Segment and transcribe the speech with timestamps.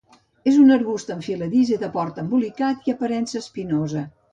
[0.51, 4.07] És un arbust enfiladís i de port embolicat i aparença espinosa.